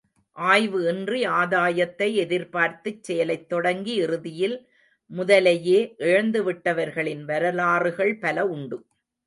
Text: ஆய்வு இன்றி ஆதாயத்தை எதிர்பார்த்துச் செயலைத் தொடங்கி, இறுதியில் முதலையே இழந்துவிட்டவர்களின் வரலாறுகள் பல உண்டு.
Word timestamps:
ஆய்வு 0.37 0.79
இன்றி 0.87 1.27
ஆதாயத்தை 1.31 2.13
எதிர்பார்த்துச் 2.15 3.03
செயலைத் 3.03 3.49
தொடங்கி, 3.49 3.93
இறுதியில் 3.97 4.57
முதலையே 5.11 5.79
இழந்துவிட்டவர்களின் 6.01 7.23
வரலாறுகள் 7.25 8.17
பல 8.17 8.47
உண்டு. 8.47 8.79